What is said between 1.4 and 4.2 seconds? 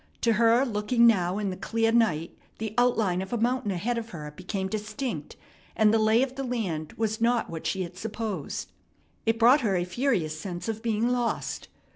the clear night the outline of a mountain ahead of